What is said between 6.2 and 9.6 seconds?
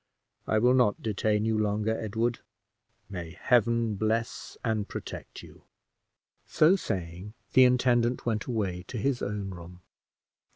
So saying, the intendant went away to his own